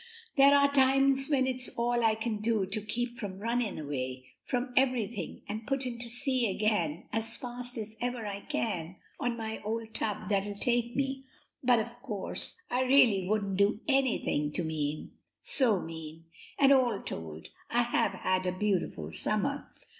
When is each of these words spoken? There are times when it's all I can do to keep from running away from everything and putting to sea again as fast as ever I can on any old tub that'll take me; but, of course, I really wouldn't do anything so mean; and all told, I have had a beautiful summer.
There 0.35 0.55
are 0.57 0.73
times 0.73 1.27
when 1.29 1.45
it's 1.45 1.69
all 1.77 2.03
I 2.03 2.15
can 2.15 2.37
do 2.41 2.65
to 2.65 2.81
keep 2.81 3.19
from 3.19 3.37
running 3.37 3.77
away 3.77 4.25
from 4.43 4.73
everything 4.75 5.43
and 5.47 5.67
putting 5.67 5.99
to 5.99 6.09
sea 6.09 6.49
again 6.49 7.03
as 7.13 7.37
fast 7.37 7.77
as 7.77 7.95
ever 8.01 8.25
I 8.25 8.39
can 8.39 8.95
on 9.19 9.39
any 9.39 9.61
old 9.61 9.93
tub 9.93 10.27
that'll 10.27 10.55
take 10.55 10.95
me; 10.95 11.25
but, 11.63 11.77
of 11.77 12.01
course, 12.01 12.57
I 12.71 12.81
really 12.81 13.27
wouldn't 13.27 13.57
do 13.57 13.81
anything 13.87 15.11
so 15.39 15.79
mean; 15.79 16.23
and 16.57 16.71
all 16.73 16.99
told, 17.03 17.49
I 17.69 17.83
have 17.83 18.13
had 18.13 18.47
a 18.47 18.51
beautiful 18.57 19.11
summer. 19.11 19.69